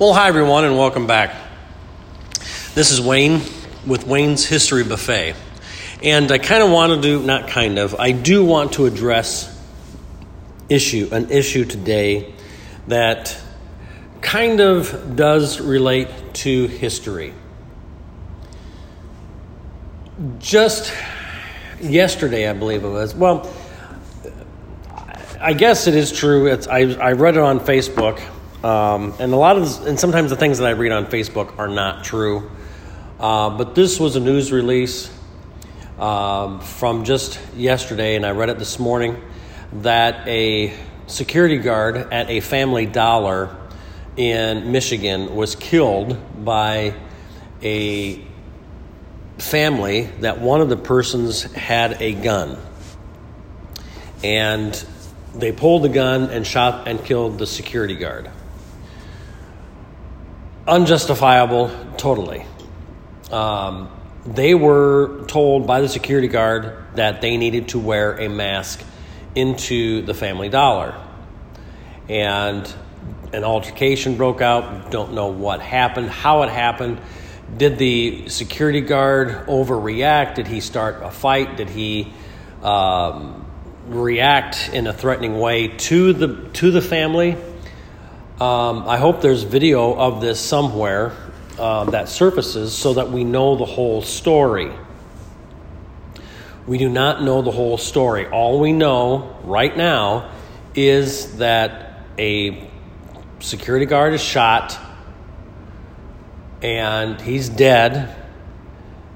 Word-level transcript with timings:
Well, 0.00 0.14
hi 0.14 0.28
everyone, 0.28 0.64
and 0.64 0.78
welcome 0.78 1.06
back. 1.06 1.36
This 2.74 2.90
is 2.90 3.02
Wayne 3.02 3.42
with 3.86 4.06
Wayne's 4.06 4.46
History 4.46 4.82
Buffet. 4.82 5.34
And 6.02 6.32
I 6.32 6.38
kind 6.38 6.62
of 6.62 6.70
want 6.70 6.94
to 6.94 7.02
do, 7.02 7.22
not 7.22 7.48
kind 7.48 7.78
of, 7.78 7.94
I 7.96 8.12
do 8.12 8.42
want 8.42 8.72
to 8.72 8.86
address 8.86 9.54
issue, 10.70 11.10
an 11.12 11.30
issue 11.30 11.66
today 11.66 12.32
that 12.88 13.38
kind 14.22 14.60
of 14.60 15.16
does 15.16 15.60
relate 15.60 16.08
to 16.32 16.66
history. 16.66 17.34
Just 20.38 20.94
yesterday, 21.78 22.48
I 22.48 22.54
believe 22.54 22.84
it 22.84 22.88
was. 22.88 23.14
Well, 23.14 23.52
I 25.38 25.52
guess 25.52 25.86
it 25.86 25.94
is 25.94 26.10
true. 26.10 26.46
It's, 26.46 26.66
I, 26.66 26.94
I 26.94 27.12
read 27.12 27.36
it 27.36 27.42
on 27.42 27.60
Facebook, 27.60 28.18
um, 28.62 29.14
and 29.18 29.32
a 29.32 29.36
lot 29.36 29.56
of, 29.56 29.86
and 29.86 29.98
sometimes 29.98 30.30
the 30.30 30.36
things 30.36 30.58
that 30.58 30.66
I 30.66 30.72
read 30.72 30.92
on 30.92 31.06
Facebook 31.06 31.58
are 31.58 31.68
not 31.68 32.04
true. 32.04 32.50
Uh, 33.18 33.50
but 33.50 33.74
this 33.74 34.00
was 34.00 34.16
a 34.16 34.20
news 34.20 34.50
release 34.52 35.10
um, 35.98 36.60
from 36.60 37.04
just 37.04 37.38
yesterday, 37.54 38.16
and 38.16 38.24
I 38.24 38.30
read 38.30 38.48
it 38.48 38.58
this 38.58 38.78
morning 38.78 39.22
that 39.72 40.26
a 40.26 40.74
security 41.06 41.58
guard 41.58 41.96
at 41.96 42.30
a 42.30 42.40
Family 42.40 42.86
Dollar 42.86 43.56
in 44.16 44.72
Michigan 44.72 45.34
was 45.34 45.54
killed 45.56 46.18
by 46.44 46.94
a 47.62 48.22
family 49.38 50.02
that 50.20 50.40
one 50.40 50.60
of 50.60 50.68
the 50.68 50.76
persons 50.76 51.42
had 51.52 52.00
a 52.00 52.12
gun. 52.12 52.58
And 54.22 54.72
they 55.34 55.52
pulled 55.52 55.82
the 55.82 55.88
gun 55.88 56.24
and 56.30 56.46
shot 56.46 56.88
and 56.88 57.02
killed 57.04 57.38
the 57.38 57.46
security 57.46 57.94
guard. 57.94 58.30
Unjustifiable, 60.66 61.70
totally. 61.96 62.44
Um, 63.30 63.90
they 64.26 64.54
were 64.54 65.24
told 65.26 65.66
by 65.66 65.80
the 65.80 65.88
security 65.88 66.28
guard 66.28 66.76
that 66.96 67.22
they 67.22 67.36
needed 67.36 67.68
to 67.68 67.78
wear 67.78 68.18
a 68.18 68.28
mask 68.28 68.82
into 69.34 70.02
the 70.02 70.12
Family 70.12 70.48
Dollar. 70.48 70.94
And 72.08 72.72
an 73.32 73.44
altercation 73.44 74.16
broke 74.16 74.40
out. 74.40 74.90
Don't 74.90 75.14
know 75.14 75.28
what 75.28 75.60
happened, 75.60 76.10
how 76.10 76.42
it 76.42 76.50
happened. 76.50 77.00
Did 77.56 77.78
the 77.78 78.28
security 78.28 78.80
guard 78.80 79.46
overreact? 79.46 80.34
Did 80.34 80.46
he 80.46 80.60
start 80.60 81.02
a 81.02 81.10
fight? 81.10 81.56
Did 81.56 81.70
he 81.70 82.12
um, 82.62 83.46
react 83.86 84.70
in 84.72 84.86
a 84.86 84.92
threatening 84.92 85.38
way 85.38 85.68
to 85.68 86.12
the 86.12 86.48
to 86.54 86.70
the 86.70 86.82
family? 86.82 87.36
Um, 88.40 88.88
I 88.88 88.96
hope 88.96 89.20
there's 89.20 89.42
video 89.42 89.94
of 89.94 90.22
this 90.22 90.40
somewhere 90.40 91.12
uh, 91.58 91.84
that 91.90 92.08
surfaces 92.08 92.74
so 92.74 92.94
that 92.94 93.10
we 93.10 93.22
know 93.22 93.56
the 93.56 93.66
whole 93.66 94.00
story. 94.00 94.72
We 96.66 96.78
do 96.78 96.88
not 96.88 97.22
know 97.22 97.42
the 97.42 97.50
whole 97.50 97.76
story. 97.76 98.26
All 98.28 98.58
we 98.58 98.72
know 98.72 99.36
right 99.44 99.76
now 99.76 100.30
is 100.74 101.36
that 101.36 102.00
a 102.18 102.66
security 103.40 103.84
guard 103.84 104.14
is 104.14 104.22
shot 104.22 104.78
and 106.62 107.20
he's 107.20 107.50
dead. 107.50 108.16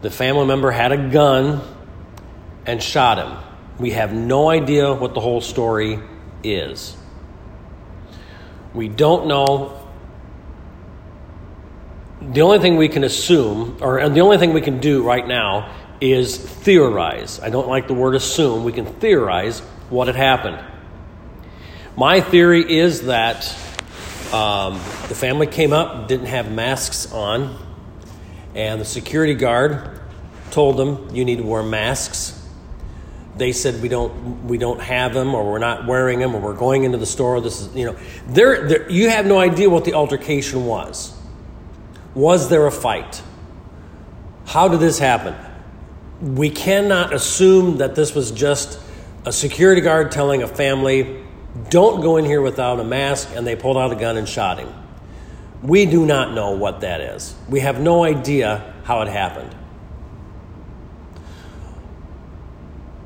The 0.02 0.10
family 0.10 0.44
member 0.44 0.70
had 0.70 0.92
a 0.92 1.08
gun 1.08 1.62
and 2.66 2.82
shot 2.82 3.16
him. 3.16 3.42
We 3.78 3.92
have 3.92 4.12
no 4.12 4.50
idea 4.50 4.92
what 4.92 5.14
the 5.14 5.20
whole 5.20 5.40
story 5.40 5.98
is. 6.42 6.94
We 8.74 8.88
don't 8.88 9.26
know. 9.26 9.80
The 12.20 12.42
only 12.42 12.58
thing 12.58 12.76
we 12.76 12.88
can 12.88 13.04
assume, 13.04 13.78
or 13.80 14.08
the 14.08 14.20
only 14.20 14.38
thing 14.38 14.52
we 14.52 14.60
can 14.60 14.80
do 14.80 15.02
right 15.02 15.26
now, 15.26 15.72
is 16.00 16.36
theorize. 16.36 17.38
I 17.40 17.50
don't 17.50 17.68
like 17.68 17.86
the 17.86 17.94
word 17.94 18.14
assume. 18.14 18.64
We 18.64 18.72
can 18.72 18.86
theorize 18.86 19.60
what 19.90 20.08
had 20.08 20.16
happened. 20.16 20.58
My 21.96 22.20
theory 22.20 22.78
is 22.78 23.02
that 23.02 23.46
um, 24.32 24.74
the 25.08 25.14
family 25.14 25.46
came 25.46 25.72
up, 25.72 26.08
didn't 26.08 26.26
have 26.26 26.50
masks 26.50 27.12
on, 27.12 27.56
and 28.54 28.80
the 28.80 28.84
security 28.84 29.34
guard 29.34 30.00
told 30.50 30.76
them, 30.76 31.14
"You 31.14 31.24
need 31.24 31.38
to 31.38 31.44
wear 31.44 31.62
masks." 31.62 32.43
They 33.36 33.52
said, 33.52 33.82
"We 33.82 33.88
don't, 33.88 34.46
we 34.46 34.58
don't 34.58 34.80
have 34.80 35.14
them, 35.14 35.34
or 35.34 35.50
we're 35.50 35.58
not 35.58 35.86
wearing 35.86 36.20
them, 36.20 36.34
or 36.34 36.40
we're 36.40 36.54
going 36.54 36.84
into 36.84 36.98
the 36.98 37.06
store." 37.06 37.40
This 37.40 37.60
is, 37.60 37.74
you 37.74 37.86
know, 37.86 37.96
there, 38.28 38.90
you 38.90 39.10
have 39.10 39.26
no 39.26 39.38
idea 39.38 39.68
what 39.68 39.84
the 39.84 39.94
altercation 39.94 40.66
was. 40.66 41.12
Was 42.14 42.48
there 42.48 42.66
a 42.66 42.72
fight? 42.72 43.22
How 44.46 44.68
did 44.68 44.80
this 44.80 44.98
happen? 44.98 45.34
We 46.20 46.50
cannot 46.50 47.12
assume 47.12 47.78
that 47.78 47.94
this 47.94 48.14
was 48.14 48.30
just 48.30 48.78
a 49.26 49.32
security 49.32 49.80
guard 49.80 50.12
telling 50.12 50.42
a 50.42 50.48
family, 50.48 51.24
don't 51.70 52.02
go 52.02 52.16
in 52.16 52.24
here 52.24 52.42
without 52.42 52.78
a 52.78 52.84
mask, 52.84 53.30
and 53.34 53.46
they 53.46 53.56
pulled 53.56 53.76
out 53.76 53.92
a 53.92 53.96
gun 53.96 54.16
and 54.16 54.28
shot 54.28 54.58
him. 54.58 54.72
We 55.62 55.86
do 55.86 56.04
not 56.04 56.34
know 56.34 56.52
what 56.52 56.82
that 56.82 57.00
is. 57.00 57.34
We 57.48 57.60
have 57.60 57.80
no 57.80 58.04
idea 58.04 58.74
how 58.84 59.00
it 59.00 59.08
happened. 59.08 59.54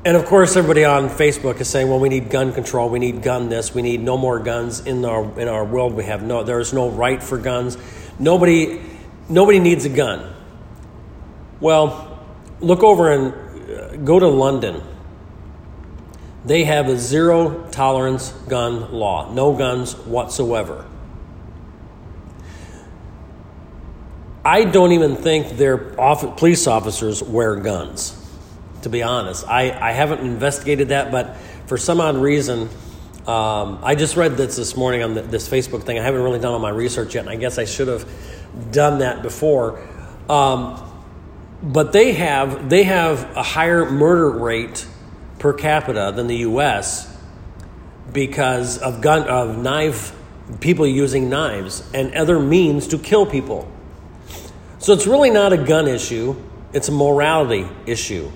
And 0.09 0.17
of 0.17 0.25
course, 0.25 0.55
everybody 0.55 0.85
on 0.85 1.07
Facebook 1.07 1.61
is 1.61 1.67
saying, 1.67 1.87
"Well, 1.87 1.99
we 1.99 2.09
need 2.09 2.31
gun 2.31 2.51
control. 2.51 2.89
We 2.89 2.97
need 2.97 3.21
gun 3.21 3.49
this. 3.49 3.75
We 3.75 3.83
need 3.83 4.01
no 4.01 4.17
more 4.17 4.39
guns 4.39 4.79
in 4.79 5.05
our 5.05 5.39
in 5.39 5.47
our 5.47 5.63
world. 5.63 5.93
We 5.93 6.05
have 6.05 6.23
no. 6.23 6.41
There 6.41 6.59
is 6.59 6.73
no 6.73 6.89
right 6.89 7.21
for 7.21 7.37
guns. 7.37 7.77
Nobody, 8.17 8.81
nobody 9.29 9.59
needs 9.59 9.85
a 9.85 9.89
gun." 9.89 10.33
Well, 11.59 12.19
look 12.59 12.81
over 12.81 13.11
and 13.11 13.33
uh, 13.69 13.97
go 13.97 14.17
to 14.17 14.27
London 14.27 14.81
they 16.45 16.63
have 16.63 16.87
a 16.87 16.97
zero 16.97 17.67
tolerance 17.69 18.31
gun 18.47 18.91
law, 18.91 19.31
no 19.31 19.55
guns 19.55 19.93
whatsoever. 19.93 20.85
I 24.43 24.63
don't 24.63 24.93
even 24.93 25.15
think 25.17 25.57
their 25.57 25.77
police 25.77 26.65
officers 26.65 27.21
wear 27.21 27.57
guns, 27.57 28.18
to 28.83 28.89
be 28.89 29.03
honest. 29.03 29.47
I, 29.47 29.71
I 29.71 29.91
haven't 29.91 30.19
investigated 30.21 30.89
that, 30.89 31.11
but 31.11 31.35
for 31.67 31.77
some 31.77 32.01
odd 32.01 32.17
reason, 32.17 32.69
um, 33.27 33.79
I 33.83 33.95
just 33.95 34.15
read 34.15 34.37
this 34.37 34.55
this 34.55 34.75
morning 34.75 35.03
on 35.03 35.13
the, 35.13 35.21
this 35.21 35.47
Facebook 35.47 35.83
thing. 35.83 35.99
I 35.99 36.03
haven't 36.03 36.21
really 36.23 36.39
done 36.39 36.53
all 36.53 36.59
my 36.59 36.69
research 36.69 37.15
yet, 37.15 37.21
and 37.21 37.29
I 37.29 37.35
guess 37.35 37.57
I 37.57 37.65
should 37.65 37.87
have 37.87 38.09
done 38.71 38.99
that 38.99 39.21
before. 39.21 39.79
Um, 40.27 40.83
but 41.61 41.91
they 41.91 42.13
have 42.13 42.69
they 42.69 42.83
have 42.83 43.35
a 43.35 43.43
higher 43.43 43.89
murder 43.89 44.31
rate 44.31 44.87
per 45.39 45.53
capita 45.53 46.11
than 46.15 46.27
the 46.27 46.37
U.S. 46.37 47.13
because 48.13 48.77
of 48.77 49.01
gun 49.01 49.27
of 49.27 49.57
knife 49.57 50.15
people 50.61 50.87
using 50.87 51.29
knives 51.29 51.83
and 51.93 52.15
other 52.15 52.39
means 52.39 52.87
to 52.87 52.97
kill 52.97 53.25
people. 53.25 53.71
So 54.79 54.93
it's 54.93 55.05
really 55.05 55.29
not 55.29 55.53
a 55.53 55.57
gun 55.57 55.87
issue; 55.87 56.35
it's 56.73 56.87
a 56.87 56.93
morality 56.93 57.67
issue. 57.85 58.31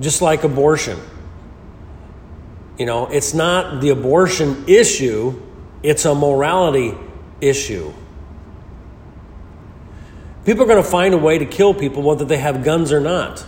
Just 0.00 0.22
like 0.22 0.44
abortion. 0.44 0.98
You 2.78 2.86
know, 2.86 3.06
it's 3.06 3.32
not 3.32 3.80
the 3.80 3.90
abortion 3.90 4.64
issue, 4.66 5.40
it's 5.82 6.04
a 6.04 6.14
morality 6.14 6.94
issue. 7.40 7.92
People 10.44 10.64
are 10.64 10.66
going 10.66 10.82
to 10.82 10.88
find 10.88 11.14
a 11.14 11.18
way 11.18 11.38
to 11.38 11.46
kill 11.46 11.74
people 11.74 12.02
whether 12.02 12.24
they 12.24 12.36
have 12.36 12.62
guns 12.62 12.92
or 12.92 13.00
not. 13.00 13.44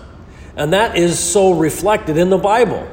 And 0.57 0.73
that 0.73 0.97
is 0.97 1.19
so 1.19 1.53
reflected 1.53 2.17
in 2.17 2.31
the 2.31 2.39
Bible. 2.39 2.89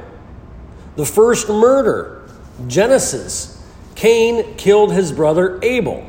The 0.94 1.04
first 1.04 1.48
murder, 1.48 2.28
Genesis, 2.68 3.60
Cain 3.96 4.54
killed 4.56 4.92
his 4.92 5.10
brother 5.10 5.58
Abel. 5.62 6.08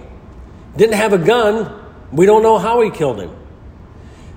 Didn't 0.75 0.95
have 0.95 1.13
a 1.13 1.17
gun. 1.17 1.73
We 2.11 2.25
don't 2.25 2.43
know 2.43 2.59
how 2.59 2.81
he 2.81 2.91
killed 2.91 3.19
him. 3.19 3.35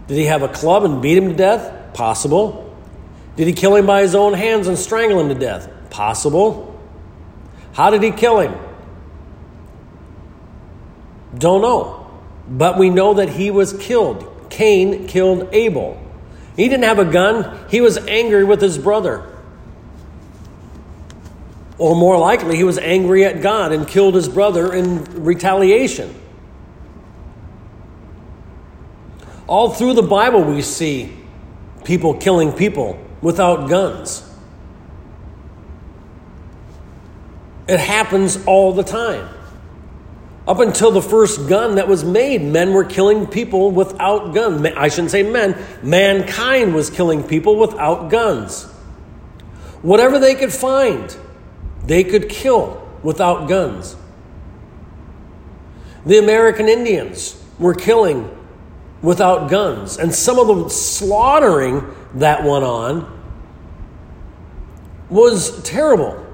Did 0.07 0.17
he 0.17 0.25
have 0.25 0.43
a 0.43 0.49
club 0.49 0.85
and 0.85 1.03
beat 1.03 1.19
him 1.19 1.29
to 1.29 1.35
death? 1.35 1.93
Possible. 1.93 2.70
Did 3.41 3.47
he 3.47 3.55
kill 3.55 3.75
him 3.75 3.87
by 3.87 4.03
his 4.03 4.15
own 4.15 4.35
hands 4.35 4.69
and 4.69 4.79
strangle 4.79 5.19
him 5.19 5.31
to 5.31 5.35
death? 5.35 5.71
Possible. 5.89 6.79
How 7.73 7.89
did 7.89 8.03
he 8.03 8.11
kill 8.11 8.39
him? 8.39 8.55
Don't 11.39 11.63
know. 11.63 12.21
But 12.51 12.77
we 12.77 12.91
know 12.91 13.15
that 13.15 13.31
he 13.31 13.51
was 13.51 13.73
killed. 13.73 14.51
Cain 14.51 15.07
killed 15.07 15.49
Abel. 15.55 15.99
He 16.55 16.69
didn't 16.69 16.85
have 16.85 16.99
a 16.99 17.07
gun, 17.07 17.67
he 17.71 17.81
was 17.81 17.97
angry 17.97 18.45
with 18.45 18.61
his 18.61 18.77
brother. 18.77 19.27
Or 21.79 21.97
more 21.97 22.19
likely, 22.19 22.57
he 22.59 22.65
was 22.65 22.77
angry 22.77 23.25
at 23.25 23.41
God 23.41 23.73
and 23.73 23.89
killed 23.89 24.17
his 24.17 24.29
brother 24.29 24.75
in 24.75 25.25
retaliation. 25.25 26.15
All 29.47 29.71
through 29.71 29.95
the 29.95 30.03
Bible, 30.03 30.45
we 30.45 30.61
see 30.61 31.17
people 31.85 32.13
killing 32.13 32.53
people 32.53 33.07
without 33.23 33.69
guns. 33.69 34.27
It 37.69 37.79
happens 37.79 38.45
all 38.47 38.73
the 38.73 38.83
time. 38.83 39.29
Up 40.49 40.59
until 40.59 40.91
the 40.91 41.03
first 41.03 41.49
gun 41.49 41.77
that 41.77 41.87
was 41.87 42.03
made, 42.03 42.43
men 42.43 42.73
were 42.73 42.85
killing 42.85 43.27
people 43.27 43.71
without 43.71 44.35
guns. 44.35 44.67
I 44.77 44.89
shouldn't 44.89 45.13
say 45.13 45.23
men, 45.23 45.57
mankind 45.83 46.75
was 46.75 46.91
killing 46.91 47.23
people 47.23 47.57
without 47.57 48.11
guns. 48.11 48.65
Whatever 49.83 50.19
they 50.19 50.35
could 50.35 50.53
find, 50.53 51.15
they 51.85 52.03
could 52.03 52.29
kill 52.29 52.85
without 53.03 53.49
guns. 53.49 53.97
The 56.05 56.19
American 56.19 56.69
Indians 56.69 57.41
were 57.59 57.75
killing 57.75 58.37
without 59.03 59.51
guns, 59.51 59.99
and 59.99 60.15
some 60.15 60.39
of 60.39 60.49
the 60.49 60.69
slaughtering 60.71 61.83
that 62.15 62.45
went 62.45 62.65
on 62.65 63.19
was 65.09 65.63
terrible. 65.63 66.27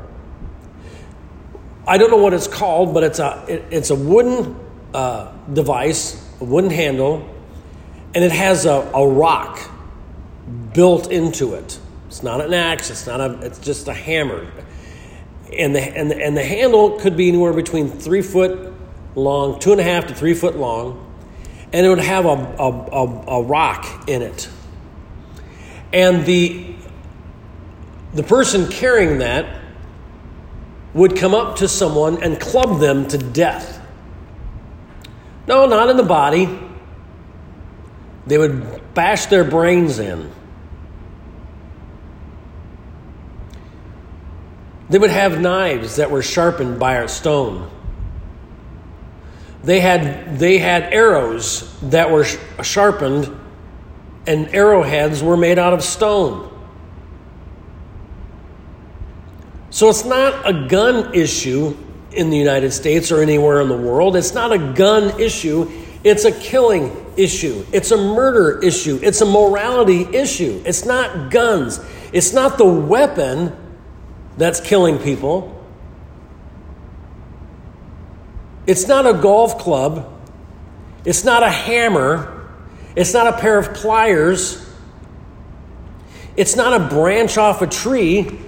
I 1.87 1.99
don't 1.99 2.11
know 2.11 2.17
what 2.17 2.34
it's 2.34 2.49
called, 2.49 2.93
but 2.93 3.05
it's 3.05 3.19
a 3.19 3.44
it, 3.49 3.64
it's 3.70 3.90
a 3.90 3.94
wooden 3.94 4.56
uh, 4.93 5.32
device, 5.52 6.23
a 6.40 6.44
wooden 6.44 6.70
handle, 6.70 7.28
and 8.14 8.25
it 8.25 8.32
has 8.32 8.67
a, 8.67 8.73
a 8.73 9.08
rock 9.08 9.70
built 10.73 11.11
into 11.11 11.55
it. 11.55 11.79
It's 12.08 12.22
not 12.22 12.40
an 12.40 12.52
axe. 12.55 12.90
It's 12.90 13.06
not 13.06 13.20
a. 13.20 13.38
It's 13.43 13.58
just 13.58 13.88
a 13.88 13.94
hammer, 13.94 14.50
and 15.52 15.75
the 15.75 15.81
and 15.81 16.11
the, 16.11 16.17
and 16.17 16.37
the 16.37 16.44
handle 16.44 16.99
could 16.99 17.17
be 17.17 17.29
anywhere 17.29 17.52
between 17.52 17.88
three 17.88 18.22
foot 18.22 18.72
long, 19.14 19.58
two 19.61 19.72
and 19.72 19.81
a 19.81 19.84
half 19.84 20.06
to 20.06 20.14
three 20.14 20.34
foot 20.34 20.56
long, 20.56 21.14
and 21.72 21.87
it 21.87 21.88
would 21.88 21.99
have 21.99 22.25
a 22.25 22.29
a, 22.29 22.70
a, 22.70 23.25
a 23.29 23.43
rock 23.43 24.08
in 24.08 24.22
it, 24.22 24.49
and 25.96 26.26
the 26.26 26.75
the 28.12 28.22
person 28.22 28.69
carrying 28.69 29.19
that 29.19 29.62
would 30.93 31.16
come 31.16 31.34
up 31.34 31.56
to 31.56 31.69
someone 31.69 32.22
and 32.22 32.38
club 32.38 32.81
them 32.81 33.08
to 33.08 33.16
death. 33.19 33.81
No, 35.46 35.66
not 35.66 35.88
in 35.88 35.96
the 35.96 36.02
body. 36.02 36.58
They 38.26 38.37
would 38.37 38.94
bash 38.94 39.26
their 39.26 39.44
brains 39.44 39.98
in. 39.98 40.31
They 44.88 44.98
would 44.98 45.10
have 45.10 45.40
knives 45.40 45.96
that 45.96 46.10
were 46.10 46.22
sharpened 46.22 46.78
by 46.78 46.96
a 46.96 47.08
stone. 47.08 47.70
They 49.64 49.81
had, 49.81 50.38
they 50.38 50.58
had 50.58 50.93
arrows 50.93 51.78
that 51.82 52.10
were 52.10 52.25
sharpened, 52.62 53.34
and 54.26 54.49
arrowheads 54.55 55.23
were 55.23 55.37
made 55.37 55.58
out 55.58 55.73
of 55.73 55.82
stone. 55.82 56.52
So 59.70 59.90
it's 59.90 60.05
not 60.05 60.49
a 60.49 60.67
gun 60.69 61.14
issue 61.14 61.76
in 62.12 62.31
the 62.31 62.38
United 62.38 62.73
States 62.73 63.12
or 63.12 63.20
anywhere 63.20 63.61
in 63.61 63.69
the 63.69 63.76
world. 63.76 64.17
It's 64.17 64.32
not 64.32 64.52
a 64.52 64.58
gun 64.73 65.20
issue. 65.20 65.70
It's 66.02 66.25
a 66.25 66.32
killing 66.32 67.12
issue. 67.17 67.64
It's 67.73 67.90
a 67.90 67.96
murder 67.96 68.58
issue. 68.62 68.99
It's 69.02 69.20
a 69.20 69.26
morality 69.26 70.02
issue. 70.02 70.62
It's 70.64 70.84
not 70.84 71.31
guns. 71.31 71.81
It's 72.12 72.32
not 72.32 72.58
the 72.58 72.64
weapon 72.64 73.55
that's 74.38 74.61
killing 74.61 74.99
people. 74.99 75.52
It's 78.67 78.88
not 78.88 79.06
a 79.06 79.14
golf 79.14 79.58
club. 79.58 80.12
It's 81.05 81.25
not 81.25 81.43
a 81.43 81.50
hammer. 81.50 82.35
It's 82.96 83.12
not 83.12 83.26
a 83.26 83.38
pair 83.38 83.58
of 83.58 83.75
pliers. 83.75 84.66
It's 86.37 86.56
not 86.56 86.81
a 86.81 86.88
branch 86.88 87.37
off 87.37 87.62
a 87.62 87.66
tree. 87.66 88.40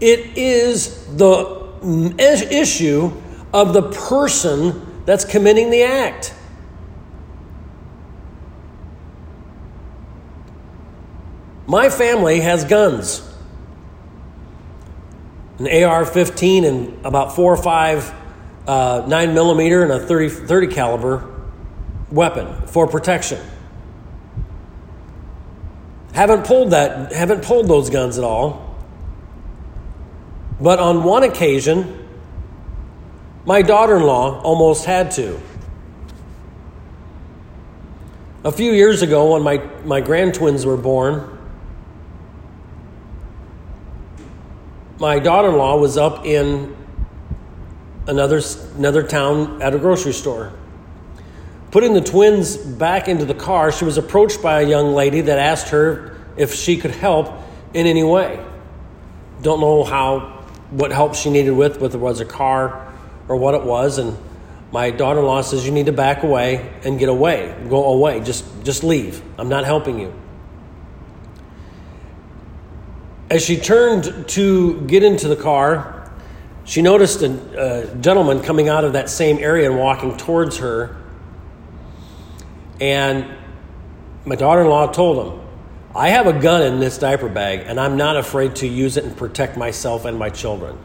It 0.00 0.36
is 0.36 1.06
the 1.16 1.62
issue 2.50 3.12
of 3.52 3.72
the 3.72 3.90
person 3.90 5.02
that's 5.06 5.24
committing 5.24 5.70
the 5.70 5.82
act. 5.82 6.34
My 11.66 11.88
family 11.88 12.40
has 12.40 12.64
guns 12.64 13.28
an 15.58 15.84
AR 15.84 16.04
15 16.04 16.64
and 16.64 17.06
about 17.06 17.36
four 17.36 17.52
or 17.52 17.62
five 17.62 18.12
uh, 18.66 19.04
9 19.06 19.34
millimeter 19.34 19.82
and 19.82 19.92
a 19.92 20.00
30, 20.00 20.28
30 20.28 20.66
caliber 20.68 21.28
weapon 22.10 22.66
for 22.66 22.86
protection. 22.86 23.40
Haven't 26.12 26.46
pulled 26.46 26.70
that, 26.70 27.12
haven't 27.12 27.42
pulled 27.42 27.68
those 27.68 27.90
guns 27.90 28.18
at 28.18 28.24
all. 28.24 28.76
But 30.60 30.78
on 30.78 31.02
one 31.02 31.22
occasion, 31.24 32.08
my 33.44 33.62
daughter 33.62 33.96
in 33.96 34.04
law 34.04 34.40
almost 34.42 34.84
had 34.84 35.10
to. 35.12 35.40
A 38.44 38.52
few 38.52 38.72
years 38.72 39.02
ago, 39.02 39.32
when 39.32 39.42
my, 39.42 39.58
my 39.84 40.00
grand 40.00 40.34
twins 40.34 40.66
were 40.66 40.76
born, 40.76 41.38
my 44.98 45.18
daughter 45.18 45.48
in 45.48 45.56
law 45.56 45.78
was 45.78 45.96
up 45.96 46.24
in 46.24 46.76
another, 48.06 48.40
another 48.76 49.02
town 49.02 49.62
at 49.62 49.74
a 49.74 49.78
grocery 49.78 50.12
store. 50.12 50.52
Putting 51.70 51.94
the 51.94 52.00
twins 52.00 52.56
back 52.56 53.08
into 53.08 53.24
the 53.24 53.34
car, 53.34 53.72
she 53.72 53.84
was 53.84 53.96
approached 53.96 54.42
by 54.42 54.60
a 54.60 54.68
young 54.68 54.94
lady 54.94 55.22
that 55.22 55.38
asked 55.38 55.68
her 55.68 56.18
if 56.36 56.54
she 56.54 56.76
could 56.76 56.90
help 56.90 57.32
in 57.72 57.86
any 57.86 58.04
way. 58.04 58.44
Don't 59.40 59.60
know 59.60 59.82
how 59.82 60.44
what 60.70 60.90
help 60.90 61.14
she 61.14 61.30
needed 61.30 61.52
with, 61.52 61.80
whether 61.80 61.98
it 61.98 62.00
was 62.00 62.20
a 62.20 62.24
car 62.24 62.92
or 63.28 63.36
what 63.36 63.54
it 63.54 63.62
was. 63.62 63.98
And 63.98 64.16
my 64.70 64.90
daughter 64.90 65.20
in 65.20 65.26
law 65.26 65.42
says, 65.42 65.64
You 65.64 65.72
need 65.72 65.86
to 65.86 65.92
back 65.92 66.22
away 66.22 66.72
and 66.84 66.98
get 66.98 67.08
away. 67.08 67.54
Go 67.68 67.92
away. 67.92 68.20
Just, 68.20 68.44
just 68.64 68.84
leave. 68.84 69.22
I'm 69.38 69.48
not 69.48 69.64
helping 69.64 69.98
you. 69.98 70.14
As 73.30 73.42
she 73.42 73.56
turned 73.56 74.28
to 74.28 74.80
get 74.82 75.02
into 75.02 75.28
the 75.28 75.36
car, 75.36 76.01
she 76.64 76.82
noticed 76.82 77.22
a, 77.22 77.90
a 77.90 77.94
gentleman 77.96 78.40
coming 78.40 78.68
out 78.68 78.84
of 78.84 78.92
that 78.92 79.10
same 79.10 79.38
area 79.38 79.70
and 79.70 79.78
walking 79.78 80.16
towards 80.16 80.58
her. 80.58 80.96
And 82.80 83.26
my 84.24 84.36
daughter 84.36 84.62
in 84.62 84.68
law 84.68 84.86
told 84.90 85.26
him, 85.26 85.40
I 85.94 86.08
have 86.10 86.26
a 86.26 86.32
gun 86.32 86.62
in 86.62 86.80
this 86.80 86.96
diaper 86.96 87.28
bag, 87.28 87.64
and 87.66 87.78
I'm 87.78 87.96
not 87.96 88.16
afraid 88.16 88.56
to 88.56 88.66
use 88.66 88.96
it 88.96 89.04
and 89.04 89.16
protect 89.16 89.56
myself 89.56 90.04
and 90.04 90.18
my 90.18 90.30
children. 90.30 90.78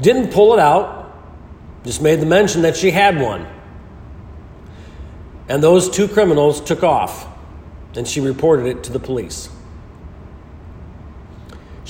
Didn't 0.00 0.32
pull 0.32 0.52
it 0.52 0.58
out, 0.60 1.12
just 1.84 2.00
made 2.00 2.20
the 2.20 2.26
mention 2.26 2.62
that 2.62 2.76
she 2.76 2.90
had 2.90 3.20
one. 3.20 3.46
And 5.48 5.62
those 5.62 5.90
two 5.90 6.06
criminals 6.06 6.60
took 6.60 6.82
off, 6.84 7.26
and 7.96 8.06
she 8.06 8.20
reported 8.20 8.66
it 8.66 8.84
to 8.84 8.92
the 8.92 9.00
police. 9.00 9.48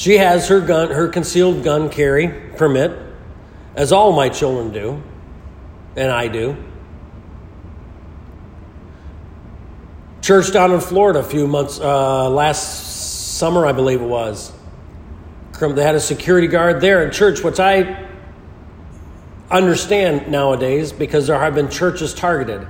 She 0.03 0.17
has 0.17 0.49
her 0.49 0.61
gun, 0.61 0.91
her 0.91 1.07
concealed 1.07 1.63
gun 1.63 1.89
carry 1.89 2.27
permit, 2.57 2.91
as 3.77 3.93
all 3.93 4.11
my 4.11 4.31
children 4.31 4.73
do, 4.73 5.01
and 5.95 6.11
I 6.11 6.27
do. 6.27 6.57
church 10.21 10.53
down 10.53 10.73
in 10.73 10.81
Florida 10.81 11.21
a 11.21 11.23
few 11.23 11.47
months, 11.47 11.79
uh, 11.79 12.29
last 12.29 13.37
summer, 13.39 13.65
I 13.65 13.71
believe 13.71 14.01
it 14.01 14.09
was. 14.09 14.51
They 15.61 15.85
had 15.85 15.95
a 15.95 16.01
security 16.01 16.49
guard 16.49 16.81
there 16.81 17.05
in 17.05 17.13
church, 17.13 17.45
which 17.45 17.61
I 17.61 18.09
understand 19.53 20.27
nowadays 20.27 20.91
because 20.91 21.29
there 21.29 21.39
have 21.39 21.55
been 21.55 21.71
churches 21.71 22.13
targeted. 22.13 22.67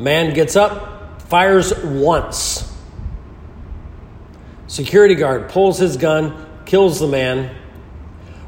Man 0.00 0.34
gets 0.34 0.56
up, 0.56 1.22
fires 1.22 1.72
once. 1.84 2.75
Security 4.76 5.14
guard 5.14 5.48
pulls 5.48 5.78
his 5.78 5.96
gun, 5.96 6.46
kills 6.66 7.00
the 7.00 7.06
man. 7.06 7.56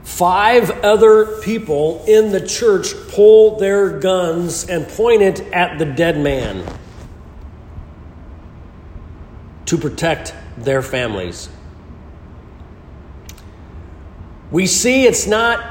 Five 0.02 0.70
other 0.84 1.40
people 1.40 2.04
in 2.06 2.32
the 2.32 2.46
church 2.46 2.88
pull 3.08 3.56
their 3.56 3.98
guns 3.98 4.68
and 4.68 4.86
point 4.86 5.22
it 5.22 5.40
at 5.54 5.78
the 5.78 5.86
dead 5.86 6.18
man 6.18 6.66
to 9.64 9.78
protect 9.78 10.34
their 10.58 10.82
families. 10.82 11.48
We 14.50 14.66
see 14.66 15.06
it's 15.06 15.26
not 15.26 15.64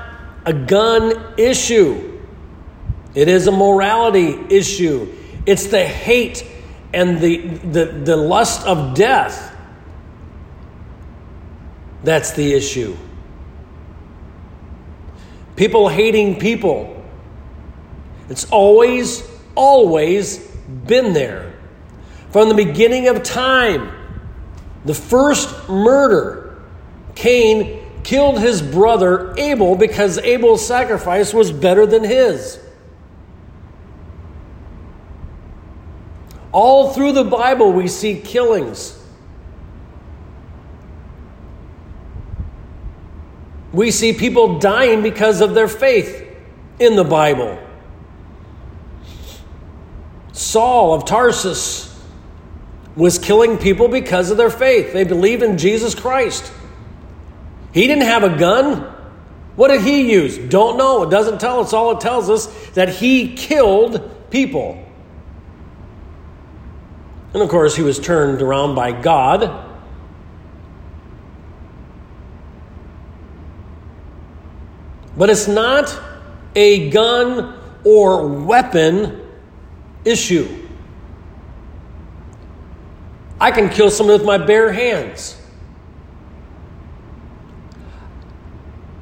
a 0.43 0.53
gun 0.53 1.35
issue, 1.37 2.19
it 3.13 3.27
is 3.27 3.45
a 3.45 3.51
morality 3.51 4.43
issue. 4.49 5.13
It's 5.45 5.67
the 5.67 5.85
hate 5.85 6.43
and 6.95 7.19
the, 7.19 7.45
the, 7.45 7.85
the 7.85 8.17
lust 8.17 8.65
of 8.65 8.95
death 8.95 9.53
that's 12.03 12.31
the 12.31 12.53
issue 12.53 12.95
people 15.57 15.89
hating 15.89 16.39
people. 16.39 17.03
It's 18.29 18.49
always, 18.49 19.27
always 19.55 20.37
been 20.37 21.11
there. 21.11 21.53
From 22.31 22.47
the 22.47 22.55
beginning 22.55 23.09
of 23.09 23.23
time, 23.23 23.91
the 24.85 24.93
first 24.93 25.67
murder 25.67 26.61
Cain 27.15 27.83
killed 28.03 28.39
his 28.39 28.61
brother 28.61 29.33
Abel 29.37 29.75
because 29.75 30.17
Abel's 30.19 30.65
sacrifice 30.65 31.33
was 31.33 31.51
better 31.51 31.85
than 31.85 32.03
his. 32.03 32.59
All 36.51 36.93
through 36.93 37.13
the 37.13 37.23
Bible, 37.23 37.73
we 37.73 37.87
see 37.87 38.19
killings. 38.21 38.96
We 43.77 43.91
see 43.91 44.11
people 44.11 44.57
dying 44.57 45.03
because 45.03 45.39
of 45.39 45.53
their 45.53 45.67
faith 45.67 46.27
in 46.79 46.95
the 46.95 47.03
Bible. 47.03 47.59
Saul 50.31 50.95
of 50.95 51.05
Tarsus 51.05 51.95
was 52.95 53.19
killing 53.19 53.59
people 53.59 53.87
because 53.87 54.31
of 54.31 54.37
their 54.37 54.49
faith. 54.49 54.93
They 54.93 55.03
believed 55.03 55.43
in 55.43 55.59
Jesus 55.59 55.93
Christ. 55.93 56.51
He 57.71 57.85
didn't 57.85 58.05
have 58.05 58.23
a 58.23 58.35
gun. 58.35 58.81
What 59.55 59.67
did 59.67 59.81
he 59.81 60.11
use? 60.11 60.39
Don't 60.39 60.79
know. 60.79 61.03
It 61.03 61.11
doesn't 61.11 61.39
tell 61.39 61.59
us. 61.59 61.71
All 61.71 61.91
it 61.91 62.01
tells 62.01 62.31
us 62.31 62.47
that 62.71 62.89
he 62.89 63.35
killed 63.35 64.31
people. 64.31 64.83
And 67.31 67.43
of 67.43 67.49
course, 67.49 67.75
he 67.75 67.83
was 67.83 67.99
turned 67.99 68.41
around 68.41 68.73
by 68.73 68.91
God. 68.91 69.66
But 75.17 75.31
it's 75.31 75.47
not 75.47 75.99
a 76.55 76.89
gun 76.91 77.59
or 77.83 78.27
weapon 78.27 79.19
issue. 80.05 80.47
I 83.41 83.51
can 83.51 83.69
kill 83.69 83.89
someone 83.89 84.17
with 84.17 84.25
my 84.25 84.37
bare 84.37 84.71
hands. 84.71 85.41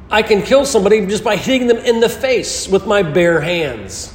I 0.10 0.22
can 0.22 0.42
kill 0.42 0.66
somebody 0.66 1.06
just 1.06 1.24
by 1.24 1.36
hitting 1.36 1.68
them 1.68 1.78
in 1.78 2.00
the 2.00 2.08
face 2.08 2.68
with 2.68 2.88
my 2.88 3.04
bare 3.04 3.42
hands. 3.42 4.14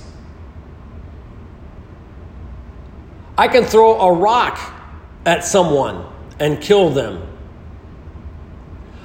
I 3.36 3.48
can 3.48 3.64
throw 3.64 4.00
a 4.00 4.12
rock 4.12 4.58
at 5.26 5.44
someone 5.44 6.06
and 6.38 6.60
kill 6.60 6.90
them. 6.90 7.26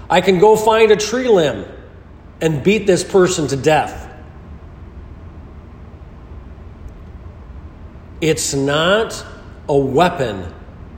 I 0.10 0.22
can 0.22 0.40
go 0.40 0.56
find 0.56 0.92
a 0.92 0.96
tree 0.96 1.28
limb 1.28 1.66
and 2.42 2.64
beat 2.64 2.86
this 2.86 3.04
person 3.04 3.48
to 3.48 3.56
death. 3.56 4.10
It's 8.22 8.54
not 8.54 9.26
a 9.68 9.78
weapon 9.78 10.54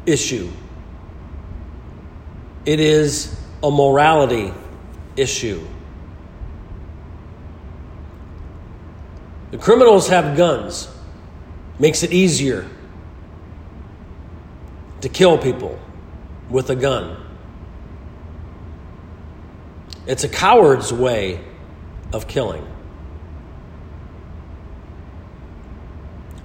issue, 0.06 0.50
it 2.66 2.80
is 2.80 3.40
a 3.64 3.72
morality 3.72 4.54
issue. 5.16 5.66
The 9.52 9.58
criminals 9.58 10.10
have 10.10 10.36
guns, 10.36 10.90
makes 11.80 12.04
it 12.04 12.12
easier 12.12 12.68
to 15.02 15.10
kill 15.10 15.38
people 15.38 15.80
with 16.50 16.70
a 16.70 16.76
gun. 16.76 17.27
It's 20.08 20.24
a 20.24 20.30
coward's 20.30 20.94
way 20.94 21.44
of 22.14 22.28
killing. 22.28 22.66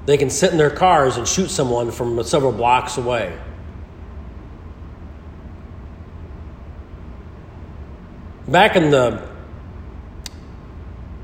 They 0.04 0.16
can 0.16 0.30
sit 0.30 0.50
in 0.50 0.58
their 0.58 0.70
cars 0.70 1.16
and 1.16 1.28
shoot 1.28 1.48
someone 1.48 1.92
from 1.92 2.20
several 2.24 2.50
blocks 2.50 2.98
away. 2.98 3.38
Back 8.48 8.74
in 8.74 8.90
the, 8.90 9.28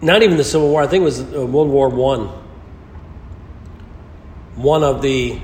not 0.01 0.23
even 0.23 0.37
the 0.37 0.45
Civil 0.45 0.69
War, 0.69 0.81
I 0.81 0.87
think 0.87 1.03
it 1.03 1.05
was 1.05 1.21
uh, 1.21 1.45
World 1.45 1.69
War 1.69 1.89
One. 1.89 2.29
One 4.55 4.85
of 4.85 5.03
the 5.03 5.41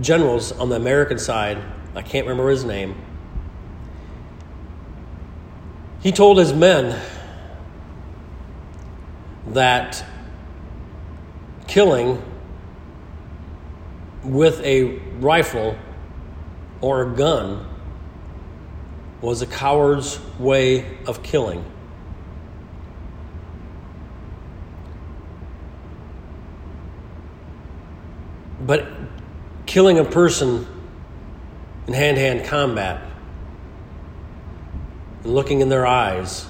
generals 0.00 0.52
on 0.52 0.68
the 0.68 0.76
American 0.76 1.18
side, 1.18 1.58
I 1.94 2.02
can't 2.02 2.26
remember 2.26 2.50
his 2.50 2.64
name, 2.64 2.94
he 6.08 6.12
told 6.12 6.38
his 6.38 6.54
men 6.54 6.98
that 9.48 10.02
killing 11.66 12.22
with 14.24 14.58
a 14.62 15.00
rifle 15.20 15.76
or 16.80 17.02
a 17.02 17.14
gun 17.14 17.62
was 19.20 19.42
a 19.42 19.46
coward's 19.46 20.18
way 20.38 20.96
of 21.06 21.22
killing. 21.22 21.62
But 28.62 28.88
killing 29.66 29.98
a 29.98 30.04
person 30.04 30.66
in 31.86 31.92
hand 31.92 32.16
to 32.16 32.22
hand 32.22 32.46
combat 32.46 33.07
and 35.24 35.34
looking 35.34 35.60
in 35.60 35.68
their 35.68 35.86
eyes 35.86 36.46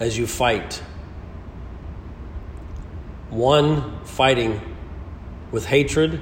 as 0.00 0.16
you 0.16 0.26
fight, 0.26 0.82
one 3.30 4.04
fighting 4.04 4.60
with 5.50 5.64
hatred 5.66 6.20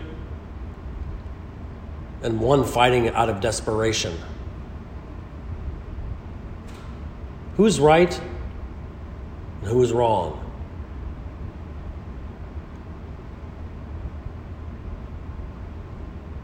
and 2.22 2.40
one 2.40 2.64
fighting 2.64 3.08
out 3.10 3.28
of 3.28 3.40
desperation. 3.40 4.16
Who's 7.56 7.78
right 7.78 8.18
and 9.60 9.70
who 9.70 9.82
is 9.82 9.92
wrong? 9.92 10.40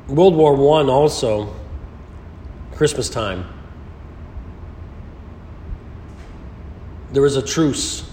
World 0.08 0.34
War 0.34 0.54
I 0.80 0.88
also, 0.88 1.54
Christmas 2.72 3.08
time, 3.08 3.46
there 7.12 7.22
was 7.22 7.36
a 7.36 7.42
truce 7.42 8.08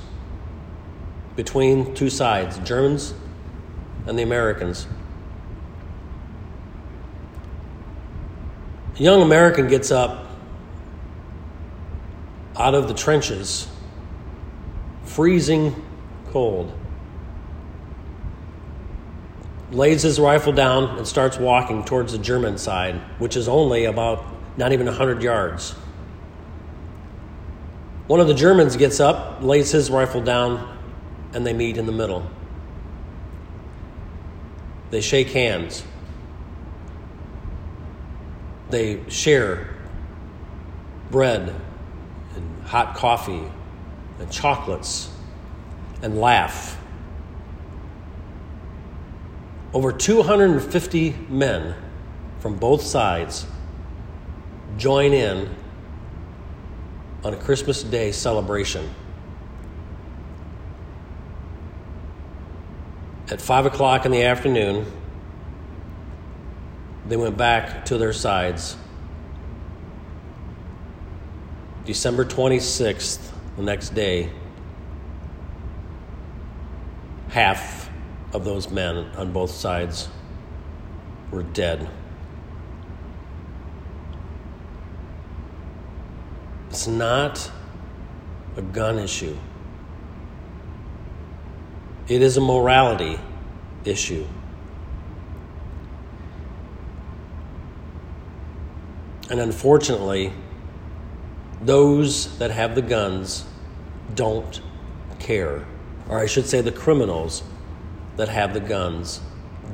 between 1.35 1.93
two 1.93 2.09
sides, 2.09 2.57
Germans 2.59 3.13
and 4.07 4.17
the 4.17 4.23
Americans. 4.23 4.87
A 8.95 8.99
young 8.99 9.21
American 9.21 9.67
gets 9.67 9.91
up 9.91 10.25
out 12.55 12.73
of 12.73 12.87
the 12.87 12.95
trenches, 12.95 13.67
freezing 15.03 15.75
cold, 16.31 16.75
lays 19.71 20.01
his 20.01 20.19
rifle 20.19 20.53
down 20.53 20.97
and 20.97 21.07
starts 21.07 21.37
walking 21.37 21.83
towards 21.83 22.13
the 22.13 22.17
German 22.17 22.57
side, 22.57 22.95
which 23.19 23.35
is 23.37 23.47
only 23.47 23.85
about 23.85 24.25
not 24.57 24.73
even 24.73 24.87
100 24.87 25.21
yards. 25.21 25.75
One 28.07 28.21
of 28.21 28.27
the 28.27 28.33
Germans 28.33 28.77
gets 28.77 29.01
up, 29.01 29.43
lays 29.43 29.71
his 29.71 29.91
rifle 29.91 30.21
down, 30.21 30.77
and 31.33 31.45
they 31.45 31.51
meet 31.51 31.77
in 31.77 31.85
the 31.85 31.91
middle. 31.91 32.25
They 34.91 35.01
shake 35.01 35.27
hands. 35.31 35.83
They 38.69 39.01
share 39.09 39.75
bread 41.11 41.53
and 42.35 42.63
hot 42.63 42.95
coffee 42.95 43.43
and 44.19 44.31
chocolates 44.31 45.09
and 46.01 46.19
laugh. 46.19 46.79
Over 49.73 49.91
250 49.91 51.15
men 51.27 51.75
from 52.39 52.55
both 52.55 52.83
sides 52.83 53.45
join 54.77 55.11
in 55.11 55.49
on 57.27 57.33
a 57.33 57.37
Christmas 57.37 57.83
Day 57.83 58.13
celebration. 58.13 58.89
At 63.29 63.41
5 63.41 63.65
o'clock 63.65 64.05
in 64.05 64.13
the 64.13 64.23
afternoon, 64.23 64.89
they 67.05 67.17
went 67.17 67.35
back 67.35 67.83
to 67.87 67.97
their 67.97 68.13
sides. 68.13 68.77
December 71.83 72.23
26th, 72.23 73.19
the 73.57 73.63
next 73.63 73.89
day, 73.89 74.29
half 77.27 77.89
of 78.31 78.45
those 78.45 78.69
men 78.69 78.99
on 79.17 79.33
both 79.33 79.51
sides 79.51 80.07
were 81.29 81.43
dead. 81.43 81.89
Not 86.87 87.51
a 88.55 88.61
gun 88.61 88.97
issue. 88.97 89.37
It 92.07 92.21
is 92.21 92.37
a 92.37 92.41
morality 92.41 93.19
issue. 93.83 94.25
And 99.29 99.41
unfortunately, 99.41 100.31
those 101.61 102.37
that 102.37 102.51
have 102.51 102.75
the 102.75 102.81
guns 102.81 103.45
don't 104.15 104.61
care. 105.19 105.65
Or 106.07 106.19
I 106.19 106.25
should 106.25 106.45
say, 106.45 106.61
the 106.61 106.71
criminals 106.71 107.43
that 108.15 108.29
have 108.29 108.53
the 108.53 108.61
guns 108.61 109.19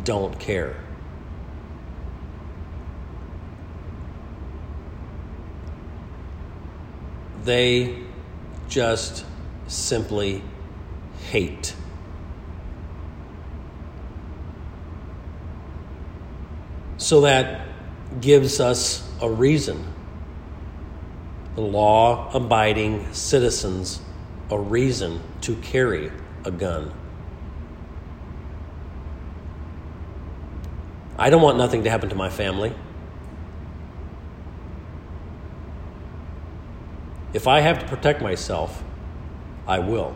don't 0.03 0.39
care. 0.39 0.82
They 7.43 8.03
just 8.69 9.25
simply 9.67 10.41
hate. 11.29 11.75
So 16.97 17.21
that 17.21 17.67
gives 18.21 18.59
us 18.59 19.07
a 19.21 19.29
reason. 19.29 19.85
The 21.55 21.61
law 21.61 22.31
abiding 22.33 23.13
citizens 23.13 24.01
a 24.49 24.57
reason 24.57 25.21
to 25.41 25.55
carry 25.57 26.11
a 26.45 26.51
gun. 26.51 26.93
I 31.17 31.29
don't 31.29 31.41
want 31.41 31.57
nothing 31.57 31.83
to 31.83 31.89
happen 31.89 32.09
to 32.09 32.15
my 32.15 32.29
family. 32.29 32.73
If 37.33 37.47
I 37.47 37.61
have 37.61 37.79
to 37.79 37.85
protect 37.87 38.21
myself, 38.21 38.83
I 39.67 39.79
will. 39.79 40.15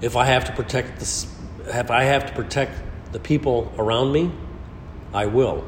If 0.00 0.16
I 0.16 0.24
have 0.24 0.44
to 0.46 0.52
protect 0.52 1.00
the, 1.00 1.26
if 1.78 1.90
I 1.90 2.04
have 2.04 2.26
to 2.26 2.32
protect 2.32 2.72
the 3.12 3.20
people 3.20 3.72
around 3.78 4.12
me, 4.12 4.32
I 5.12 5.26
will. 5.26 5.66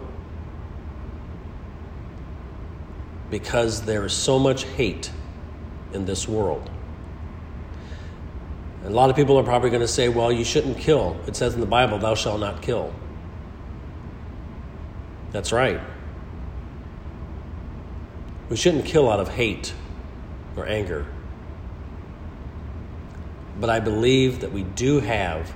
Because 3.31 3.83
there 3.83 4.05
is 4.07 4.13
so 4.13 4.39
much 4.39 4.65
hate 4.65 5.11
in 5.93 6.07
this 6.07 6.27
world. 6.27 6.71
A 8.85 8.91
lot 8.91 9.11
of 9.11 9.17
people 9.17 9.39
are 9.39 9.43
probably 9.43 9.71
going 9.71 9.83
to 9.83 9.89
say, 9.89 10.09
well, 10.09 10.33
you 10.33 10.45
shouldn't 10.45 10.79
kill. 10.79 11.19
It 11.27 11.37
says 11.37 11.55
in 11.55 11.61
the 11.61 11.67
Bible, 11.67 11.99
thou 11.99 12.15
shalt 12.15 12.41
not 12.41 12.63
kill. 12.63 12.95
That's 15.33 15.53
right. 15.53 15.81
We 18.49 18.57
shouldn't 18.57 18.87
kill 18.87 19.11
out 19.11 19.21
of 19.21 19.29
hate 19.29 19.75
or 20.57 20.67
anger. 20.67 21.07
But 23.61 23.71
I 23.71 23.81
believe 23.81 24.41
that 24.41 24.53
we 24.53 24.63
do 24.63 25.01
have 25.01 25.53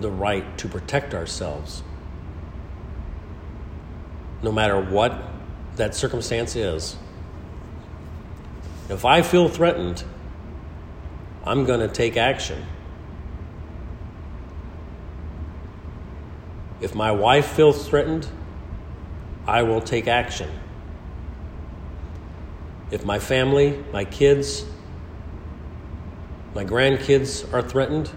the 0.00 0.10
right 0.10 0.56
to 0.58 0.68
protect 0.68 1.14
ourselves, 1.14 1.82
no 4.42 4.50
matter 4.50 4.80
what 4.80 5.20
that 5.76 5.94
circumstance 5.94 6.56
is. 6.56 6.96
If 8.88 9.04
I 9.04 9.22
feel 9.22 9.48
threatened, 9.48 10.04
I'm 11.44 11.64
going 11.64 11.80
to 11.80 11.88
take 11.88 12.16
action. 12.16 12.64
If 16.80 16.94
my 16.94 17.10
wife 17.12 17.46
feels 17.46 17.86
threatened, 17.86 18.26
I 19.46 19.62
will 19.62 19.80
take 19.80 20.08
action. 20.08 20.50
If 22.90 23.04
my 23.04 23.18
family, 23.18 23.82
my 23.92 24.04
kids, 24.04 24.64
my 26.54 26.64
grandkids 26.64 27.50
are 27.52 27.62
threatened, 27.62 28.10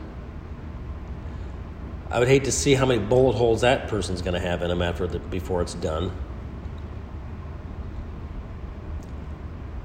I 2.10 2.20
would 2.20 2.28
hate 2.28 2.46
to 2.46 2.52
see 2.52 2.74
how 2.74 2.86
many 2.86 3.00
bullet 3.00 3.34
holes 3.34 3.62
that 3.62 3.88
person's 3.88 4.22
going 4.22 4.34
to 4.34 4.40
have 4.40 4.62
in 4.62 4.70
them 4.70 4.82
after 4.82 5.08
the, 5.08 5.20
before 5.20 5.62
it's 5.62 5.74
done. 5.76 6.12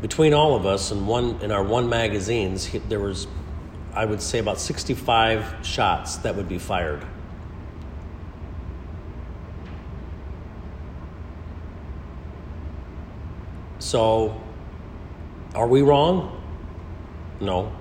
Between 0.00 0.32
all 0.32 0.54
of 0.54 0.64
us 0.64 0.90
and 0.90 1.06
one 1.08 1.40
in 1.42 1.50
our 1.50 1.62
one 1.62 1.88
magazines, 1.88 2.70
there 2.88 3.00
was, 3.00 3.26
I 3.94 4.04
would 4.04 4.22
say, 4.22 4.38
about 4.38 4.60
65 4.60 5.66
shots 5.66 6.16
that 6.18 6.36
would 6.36 6.48
be 6.48 6.58
fired. 6.58 7.04
So 13.78 14.40
are 15.58 15.66
we 15.66 15.82
wrong? 15.82 16.40
No. 17.40 17.72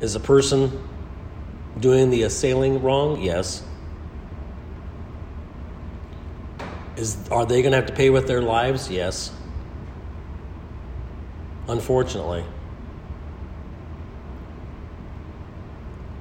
Is 0.00 0.12
the 0.12 0.20
person 0.20 0.88
doing 1.80 2.10
the 2.10 2.22
assailing 2.22 2.80
wrong? 2.80 3.20
Yes. 3.20 3.64
Is, 6.96 7.16
are 7.30 7.44
they 7.44 7.62
going 7.62 7.72
to 7.72 7.78
have 7.78 7.86
to 7.86 7.92
pay 7.92 8.10
with 8.10 8.28
their 8.28 8.42
lives? 8.42 8.88
Yes. 8.88 9.32
Unfortunately. 11.66 12.44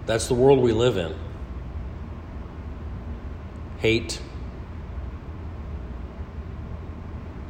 That's 0.07 0.27
the 0.27 0.33
world 0.33 0.59
we 0.59 0.71
live 0.71 0.97
in. 0.97 1.13
Hate, 3.77 4.19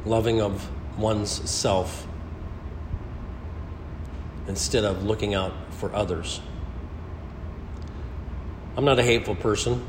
loving 0.04 0.42
of 0.42 0.68
one's 0.96 1.30
self 1.50 2.06
instead 4.46 4.84
of 4.84 5.04
looking 5.04 5.34
out 5.34 5.52
for 5.74 5.94
others. 5.94 6.40
I'm 8.76 8.84
not 8.84 8.98
a 8.98 9.02
hateful 9.02 9.34
person. 9.34 9.86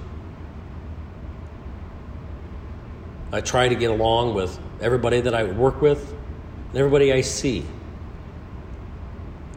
I 3.32 3.42
try 3.42 3.68
to 3.68 3.76
get 3.76 3.90
along 3.90 4.36
with 4.36 4.60
everybody 4.80 5.22
that 5.22 5.34
I 5.34 5.46
work 5.46 5.82
with 5.82 6.14
and 6.70 6.78
everybody 6.78 7.12
I 7.12 7.22
see. 7.22 7.66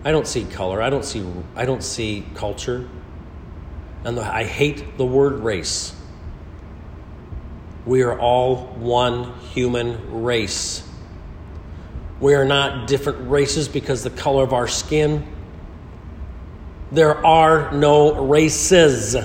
I 0.05 0.13
don't 0.13 0.27
see 0.27 0.45
color. 0.45 0.81
I 0.81 0.89
don't 0.89 1.05
see 1.05 1.27
I 1.55 1.65
don't 1.65 1.83
see 1.83 2.25
culture. 2.35 2.89
And 4.05 4.19
I 4.21 4.45
hate 4.45 4.97
the 4.97 5.05
word 5.05 5.41
race. 5.41 5.95
We 7.85 8.03
are 8.03 8.19
all 8.19 8.67
one 8.77 9.35
human 9.41 10.23
race. 10.23 10.89
We 12.21 12.35
are 12.35 12.45
not 12.45 12.87
different 12.87 13.31
races 13.31 13.69
because 13.69 14.03
the 14.03 14.11
color 14.11 14.43
of 14.43 14.53
our 14.53 14.69
skin. 14.69 15.27
There 16.91 17.25
are 17.27 17.73
no 17.73 18.25
races. 18.25 19.17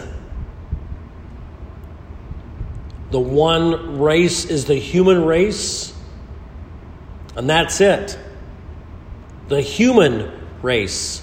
The 3.11 3.19
one 3.19 3.99
race 3.99 4.45
is 4.45 4.65
the 4.65 4.75
human 4.75 5.25
race, 5.25 5.93
and 7.35 7.49
that's 7.49 7.81
it. 7.81 8.17
The 9.49 9.61
human 9.61 10.31
race. 10.61 11.21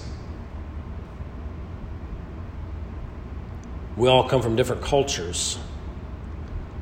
We 3.97 4.07
all 4.07 4.29
come 4.29 4.41
from 4.41 4.55
different 4.55 4.81
cultures. 4.81 5.57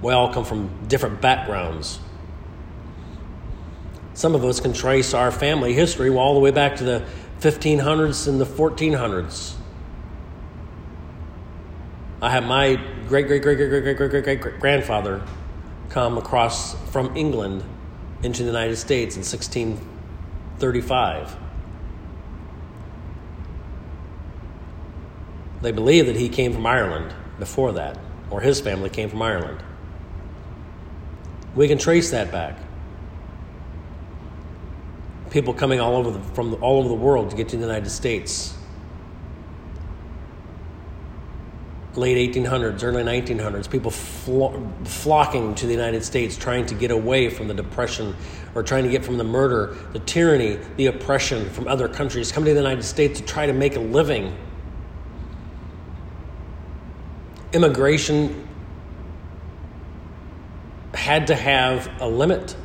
We 0.02 0.14
all 0.14 0.32
come 0.32 0.46
from 0.46 0.70
different 0.88 1.20
backgrounds. 1.20 2.00
Some 4.18 4.34
of 4.34 4.44
us 4.44 4.60
can 4.60 4.74
trace 4.74 5.14
our 5.14 5.32
family 5.32 5.74
history 5.74 6.10
all 6.10 6.34
the 6.34 6.40
way 6.40 6.50
back 6.50 6.78
to 6.78 6.84
the 6.84 7.06
1500s 7.40 8.28
and 8.28 8.42
the 8.42 8.48
1400s. 8.48 9.54
I 12.20 12.32
have 12.32 12.44
my 12.44 12.82
great 13.08 13.28
great 13.28 13.44
great 13.44 13.58
great 13.58 13.70
great 13.70 13.84
great 13.84 14.10
great 14.10 14.24
great 14.24 14.42
great 14.42 14.60
grandfather 14.60 15.22
come 15.90 16.18
across 16.18 16.74
from 16.90 17.16
England 17.16 17.64
into 18.24 18.42
the 18.42 18.48
United 18.48 18.78
States 18.78 19.18
in 19.18 19.22
1635. 19.22 21.38
They 25.62 25.72
believe 25.72 26.08
that 26.08 26.16
he 26.16 26.28
came 26.28 26.54
from 26.54 26.66
Ireland 26.66 27.14
before 27.38 27.74
that, 27.74 28.00
or 28.32 28.42
his 28.42 28.60
family 28.62 28.90
came 28.90 29.10
from 29.10 29.22
Ireland. 29.22 29.62
We 31.54 31.68
can 31.68 31.78
trace 31.78 32.10
that 32.10 32.32
back 32.32 32.58
people 35.38 35.54
coming 35.54 35.80
all 35.80 35.96
over 35.96 36.10
the, 36.10 36.20
from 36.34 36.56
all 36.64 36.80
over 36.80 36.90
the 36.90 36.96
world 36.96 37.30
to 37.30 37.36
get 37.36 37.48
to 37.48 37.58
the 37.58 37.62
United 37.62 37.92
States. 37.92 38.56
Late 41.94 42.34
1800s, 42.34 42.84
early 42.84 43.04
1900s, 43.04 43.70
people 43.70 43.92
flo- 43.92 44.68
flocking 44.84 45.54
to 45.54 45.68
the 45.68 45.72
United 45.72 46.04
States, 46.04 46.36
trying 46.38 46.66
to 46.66 46.74
get 46.74 46.90
away 46.90 47.30
from 47.30 47.48
the 47.48 47.54
depression 47.54 48.16
or 48.56 48.64
trying 48.64 48.84
to 48.84 48.90
get 48.90 49.06
from 49.06 49.20
the 49.20 49.24
murder, 49.24 49.78
the 49.94 50.00
tyranny, 50.00 50.58
the 50.78 50.88
oppression 50.88 51.48
from 51.52 51.68
other 51.68 51.88
countries, 51.88 52.32
coming 52.32 52.48
to 52.48 52.56
the 52.56 52.60
United 52.60 52.84
States 52.84 53.20
to 53.20 53.26
try 53.28 53.46
to 53.46 53.54
make 53.54 53.76
a 53.76 53.80
living. 53.80 54.36
Immigration 57.54 58.48
had 60.96 61.28
to 61.28 61.36
have 61.36 61.92
a 62.02 62.10
limit 62.10 62.56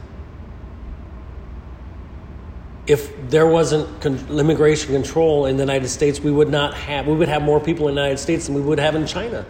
if 2.86 3.30
there 3.30 3.46
wasn't 3.46 4.00
con- 4.00 4.18
immigration 4.30 4.92
control 4.92 5.46
in 5.46 5.56
the 5.56 5.62
United 5.62 5.88
States, 5.88 6.20
we 6.20 6.32
would 6.32 6.50
not 6.50 6.74
have 6.74 7.06
we 7.06 7.14
would 7.14 7.28
have 7.28 7.42
more 7.42 7.60
people 7.60 7.88
in 7.88 7.94
the 7.94 8.00
United 8.00 8.18
States 8.18 8.46
than 8.46 8.54
we 8.54 8.60
would 8.60 8.80
have 8.80 8.94
in 8.94 9.06
China. 9.06 9.46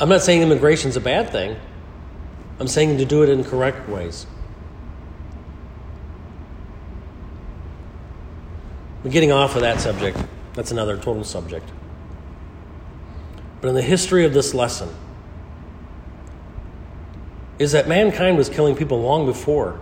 I'm 0.00 0.08
not 0.08 0.22
saying 0.22 0.40
immigration 0.40 0.88
is 0.88 0.96
a 0.96 1.00
bad 1.00 1.28
thing. 1.28 1.56
I'm 2.58 2.68
saying 2.68 2.96
to 2.98 3.04
do 3.04 3.22
it 3.22 3.28
in 3.28 3.44
correct 3.44 3.86
ways. 3.88 4.26
We're 9.04 9.10
getting 9.10 9.32
off 9.32 9.56
of 9.56 9.62
that 9.62 9.80
subject. 9.80 10.18
That's 10.54 10.70
another 10.70 10.96
total 10.96 11.24
subject. 11.24 11.68
But 13.60 13.68
in 13.68 13.74
the 13.74 13.82
history 13.82 14.24
of 14.24 14.32
this 14.32 14.54
lesson, 14.54 14.88
is 17.60 17.72
that 17.72 17.86
mankind 17.86 18.38
was 18.38 18.48
killing 18.48 18.74
people 18.74 19.02
long 19.02 19.26
before 19.26 19.78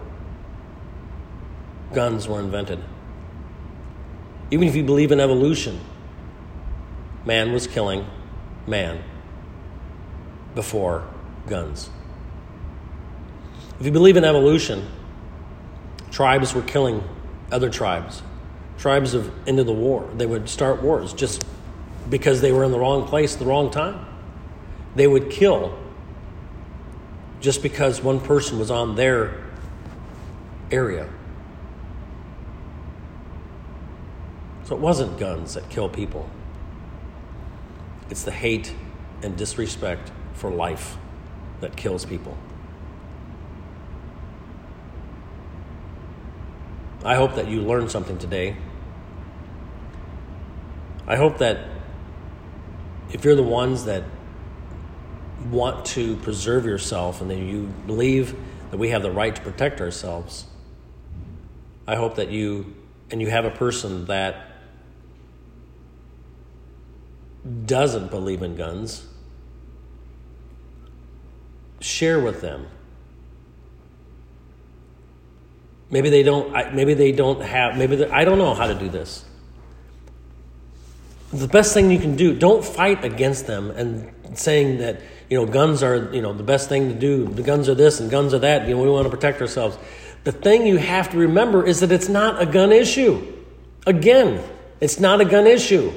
guns 1.95 2.27
were 2.27 2.41
invented. 2.41 2.83
Even 4.51 4.67
if 4.67 4.75
you 4.75 4.83
believe 4.83 5.13
in 5.13 5.21
evolution, 5.21 5.81
man 7.25 7.53
was 7.53 7.69
killing 7.69 8.05
man 8.67 9.01
before 10.57 11.07
guns. 11.47 11.89
If 13.79 13.87
you 13.87 13.93
believe 13.93 14.17
in 14.17 14.25
evolution, 14.25 14.85
tribes 16.11 16.55
were 16.55 16.63
killing 16.63 17.05
other 17.53 17.71
tribes. 17.71 18.23
Tribes 18.77 19.15
of 19.15 19.33
into 19.47 19.63
the 19.63 19.73
war. 19.73 20.11
They 20.17 20.27
would 20.27 20.49
start 20.49 20.83
wars 20.83 21.13
just 21.13 21.45
because 22.11 22.41
they 22.41 22.51
were 22.51 22.65
in 22.65 22.73
the 22.73 22.79
wrong 22.79 23.07
place 23.07 23.37
the 23.37 23.47
wrong 23.47 23.71
time. 23.71 24.05
They 24.97 25.07
would 25.07 25.31
kill 25.31 25.79
just 27.41 27.63
because 27.63 28.03
one 28.03 28.21
person 28.21 28.59
was 28.59 28.71
on 28.71 28.97
their 28.97 29.45
area. 30.71 31.09
So 34.65 34.75
it 34.75 34.81
wasn't 34.81 35.19
guns 35.19 35.55
that 35.55 35.69
kill 35.71 35.89
people, 35.89 36.29
it's 38.11 38.23
the 38.23 38.33
hate 38.33 38.75
and 39.23 39.37
disrespect 39.37 40.13
for 40.35 40.51
life 40.51 40.97
that 41.61 41.77
kills 41.77 42.05
people. 42.05 42.37
I 47.05 47.15
hope 47.15 47.37
that 47.37 47.49
you 47.49 47.63
learned 47.63 47.91
something 47.91 48.19
today. 48.19 48.57
I 51.07 51.17
hope 51.17 51.39
that 51.39 51.65
if 53.11 53.25
you're 53.25 53.35
the 53.35 53.43
ones 53.43 53.87
that 53.87 54.05
want 55.51 55.85
to 55.87 56.17
preserve 56.17 56.65
yourself 56.65 57.21
and 57.21 57.31
that 57.31 57.39
you 57.39 57.67
believe 57.87 58.37
that 58.71 58.77
we 58.77 58.91
have 58.91 59.03
the 59.03 59.11
right 59.11 59.35
to 59.35 59.41
protect 59.43 59.81
ourselves, 59.81 60.47
I 61.87 61.97
hope 61.97 62.17
that 62.17 62.31
you 62.31 62.75
and 63.11 63.21
you 63.21 63.31
have 63.31 63.45
a 63.45 63.51
person 63.51 64.07
that 64.07 64.49
doesn't 67.65 68.11
believe 68.11 68.43
in 68.43 68.57
guns, 68.57 69.07
share 71.81 72.21
with 72.21 72.41
them. 72.41 72.67
Maybe 75.91 76.11
they 76.11 76.23
don't. 76.23 76.75
Maybe 76.75 76.93
they 76.93 77.13
don't 77.13 77.41
have. 77.41 77.79
Maybe 77.79 78.05
I 78.05 78.25
don't 78.25 78.37
know 78.37 78.53
how 78.53 78.67
to 78.67 78.75
do 78.75 78.91
this. 78.91 79.25
The 81.33 81.49
best 81.49 81.73
thing 81.73 81.91
you 81.91 81.99
can 81.99 82.17
do. 82.17 82.35
Don't 82.37 82.63
fight 82.65 83.05
against 83.05 83.47
them 83.47 83.71
and 83.71 84.13
saying 84.39 84.79
that 84.79 85.01
you 85.29 85.37
know 85.39 85.47
guns 85.47 85.83
are 85.83 86.15
you 86.15 86.23
know 86.23 86.33
the 86.33 86.43
best 86.43 86.69
thing 86.69 86.89
to 86.89 86.95
do. 86.95 87.27
The 87.27 87.43
guns 87.43 87.69
are 87.69 87.75
this 87.75 88.01
and 88.01 88.11
guns 88.11 88.35
are 88.35 88.39
that. 88.41 88.69
You 88.69 88.75
know 88.75 88.83
we 88.83 88.91
want 88.91 89.05
to 89.05 89.11
protect 89.11 89.41
ourselves. 89.41 89.79
The 90.25 90.33
thing 90.33 90.67
you 90.67 90.77
have 90.77 91.11
to 91.11 91.19
remember 91.19 91.67
is 91.67 91.81
that 91.81 91.93
it's 91.93 92.09
not 92.09 92.43
a 92.43 92.47
gun 92.47 92.73
issue. 92.73 93.35
Again, 93.87 94.43
it's 94.81 94.99
not 95.01 95.21
a 95.21 95.25
gun 95.25 95.47
issue. 95.47 95.93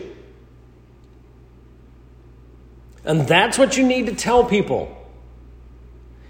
And 3.04 3.28
that's 3.28 3.58
what 3.58 3.78
you 3.78 3.86
need 3.86 4.06
to 4.08 4.16
tell 4.16 4.46
people. 4.46 4.96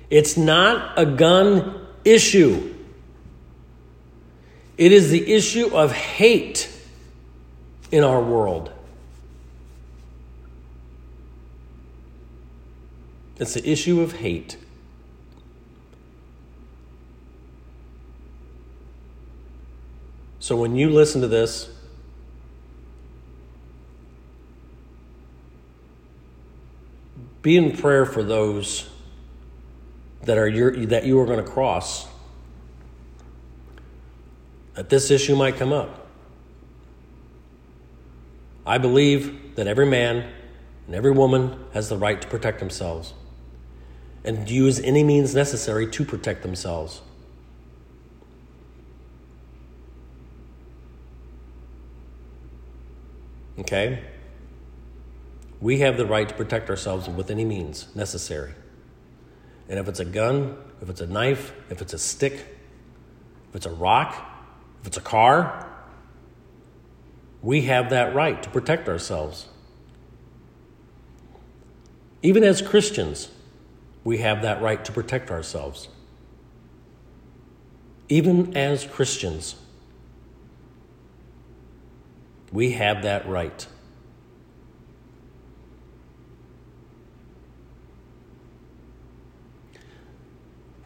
It's 0.10 0.38
not 0.38 0.98
a 0.98 1.06
gun 1.06 1.88
issue, 2.04 2.74
it 4.78 4.92
is 4.92 5.12
the 5.12 5.32
issue 5.32 5.76
of 5.76 5.92
hate 5.92 6.70
in 7.92 8.04
our 8.04 8.22
world. 8.22 8.72
It's 13.42 13.56
the 13.56 13.68
issue 13.68 14.02
of 14.02 14.14
hate. 14.14 14.56
So 20.38 20.56
when 20.56 20.76
you 20.76 20.92
listen 20.92 21.22
to 21.22 21.28
this, 21.28 21.70
Be 27.42 27.58
in 27.58 27.76
prayer 27.76 28.06
for 28.06 28.22
those 28.22 28.88
that 30.26 30.38
are 30.38 30.48
your, 30.48 30.86
that 30.86 31.06
you 31.06 31.20
are 31.20 31.26
going 31.26 31.44
to 31.44 31.52
cross. 31.52 32.08
That 34.76 34.90
this 34.90 35.10
issue 35.10 35.36
might 35.36 35.56
come 35.56 35.74
up. 35.74 36.06
I 38.64 38.78
believe 38.78 39.56
that 39.56 39.66
every 39.66 39.88
man 39.88 40.32
and 40.86 40.94
every 40.94 41.10
woman 41.10 41.58
has 41.74 41.90
the 41.90 41.98
right 41.98 42.22
to 42.22 42.28
protect 42.28 42.60
themselves 42.60 43.16
and 44.24 44.50
use 44.50 44.80
any 44.80 45.04
means 45.04 45.34
necessary 45.34 45.90
to 45.90 46.06
protect 46.06 46.44
themselves. 46.44 47.02
Okay? 53.60 54.04
We 55.60 55.80
have 55.80 55.98
the 55.98 56.06
right 56.06 56.28
to 56.28 56.36
protect 56.36 56.70
ourselves 56.70 57.08
with 57.08 57.30
any 57.30 57.46
means 57.46 57.88
necessary. 57.96 58.54
And 59.70 59.80
if 59.80 59.88
it's 59.88 60.00
a 60.00 60.06
gun, 60.06 60.58
if 60.82 60.90
it's 60.90 61.02
a 61.02 61.08
knife, 61.08 61.54
if 61.70 61.82
it's 61.82 61.94
a 61.94 62.00
stick, 62.00 62.34
if 63.50 63.56
it's 63.56 63.66
a 63.66 63.72
rock, 63.72 64.16
if 64.82 64.88
it's 64.88 64.98
a 64.98 65.02
car, 65.02 65.68
we 67.42 67.62
have 67.64 67.90
that 67.92 68.14
right 68.14 68.42
to 68.42 68.50
protect 68.50 68.90
ourselves. 68.90 69.48
Even 72.24 72.44
as 72.44 72.62
Christians, 72.62 73.30
we 74.04 74.18
have 74.20 74.42
that 74.42 74.62
right 74.62 74.84
to 74.86 74.92
protect 74.92 75.30
ourselves. 75.30 75.90
Even 78.10 78.58
as 78.58 78.86
Christians, 78.86 79.56
we 82.52 82.72
have 82.72 83.04
that 83.04 83.28
right. 83.28 83.66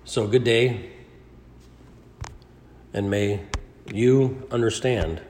So, 0.04 0.28
good 0.28 0.44
day, 0.44 0.92
and 2.94 3.10
may 3.10 3.42
you 3.92 4.48
understand 4.52 5.22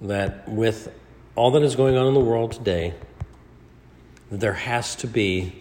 that 0.00 0.48
with 0.48 0.92
all 1.34 1.50
that 1.50 1.62
is 1.62 1.76
going 1.76 1.96
on 1.96 2.06
in 2.06 2.14
the 2.14 2.20
world 2.20 2.52
today, 2.52 2.94
there 4.40 4.54
has 4.54 4.96
to 4.96 5.06
be 5.06 5.52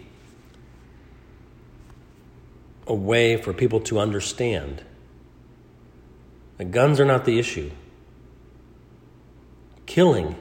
a 2.88 2.94
way 2.94 3.36
for 3.36 3.52
people 3.52 3.82
to 3.82 4.00
understand 4.00 4.82
that 6.58 6.72
guns 6.72 7.00
are 7.00 7.06
not 7.06 7.26
the 7.26 7.38
issue, 7.38 7.70
killing 9.86 10.36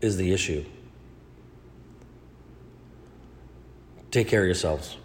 is 0.00 0.16
the 0.16 0.32
issue. 0.32 0.64
Take 4.10 4.26
care 4.26 4.40
of 4.40 4.46
yourselves. 4.46 4.96